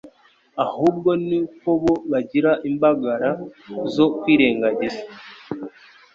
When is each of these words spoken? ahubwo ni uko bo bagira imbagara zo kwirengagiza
ahubwo 0.65 1.09
ni 1.27 1.37
uko 1.45 1.69
bo 1.81 1.93
bagira 2.11 2.51
imbagara 2.69 3.29
zo 3.95 4.05
kwirengagiza 4.17 5.01